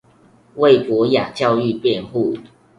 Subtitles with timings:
[0.55, 2.35] 為博雅教育辯護